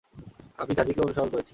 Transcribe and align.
আমি 0.59 0.71
জাজিকে 0.73 0.99
অনুসরণ 1.01 1.29
করেছি। 1.29 1.49